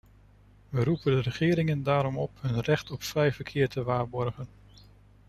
We 0.69 0.83
roepen 0.83 1.15
de 1.15 1.21
regeringen 1.21 1.83
daarom 1.83 2.17
op 2.17 2.31
hun 2.39 2.59
recht 2.61 2.91
op 2.91 3.03
vrij 3.03 3.31
verkeer 3.33 3.69
te 3.69 3.83
waarborgen. 3.83 4.47